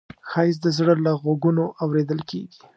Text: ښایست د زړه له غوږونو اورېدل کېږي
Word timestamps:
ښایست 0.29 0.59
د 0.63 0.67
زړه 0.77 0.93
له 1.05 1.11
غوږونو 1.21 1.63
اورېدل 1.83 2.19
کېږي 2.29 2.59